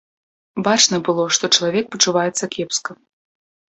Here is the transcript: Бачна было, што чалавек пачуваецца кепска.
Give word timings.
Бачна 0.67 0.97
было, 1.11 1.27
што 1.37 1.53
чалавек 1.59 1.85
пачуваецца 1.95 2.53
кепска. 2.59 2.91